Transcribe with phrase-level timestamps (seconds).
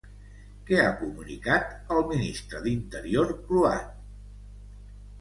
[0.69, 3.97] Què ha comunicat el ministre d'Interior croat?